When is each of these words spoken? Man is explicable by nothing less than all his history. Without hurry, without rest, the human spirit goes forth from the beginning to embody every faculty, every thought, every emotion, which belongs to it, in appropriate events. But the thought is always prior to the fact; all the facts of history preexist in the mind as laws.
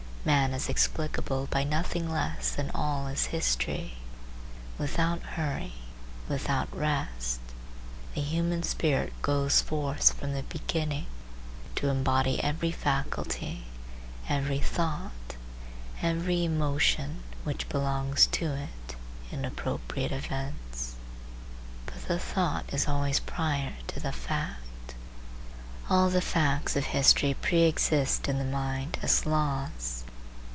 Man 0.23 0.53
is 0.53 0.69
explicable 0.69 1.47
by 1.49 1.63
nothing 1.63 2.07
less 2.07 2.53
than 2.53 2.69
all 2.75 3.07
his 3.07 3.25
history. 3.33 3.95
Without 4.77 5.23
hurry, 5.23 5.73
without 6.29 6.71
rest, 6.77 7.39
the 8.13 8.21
human 8.21 8.61
spirit 8.61 9.19
goes 9.23 9.63
forth 9.63 10.13
from 10.13 10.33
the 10.33 10.43
beginning 10.43 11.07
to 11.73 11.89
embody 11.89 12.39
every 12.43 12.69
faculty, 12.71 13.63
every 14.29 14.59
thought, 14.59 15.35
every 16.03 16.43
emotion, 16.45 17.23
which 17.43 17.67
belongs 17.67 18.27
to 18.27 18.53
it, 18.53 18.95
in 19.31 19.43
appropriate 19.43 20.11
events. 20.11 20.97
But 21.87 22.05
the 22.07 22.19
thought 22.19 22.71
is 22.71 22.87
always 22.87 23.19
prior 23.19 23.73
to 23.87 23.99
the 23.99 24.11
fact; 24.13 24.93
all 25.89 26.11
the 26.11 26.21
facts 26.21 26.75
of 26.75 26.85
history 26.85 27.35
preexist 27.41 28.29
in 28.29 28.37
the 28.37 28.43
mind 28.45 28.99
as 29.01 29.25
laws. 29.25 29.97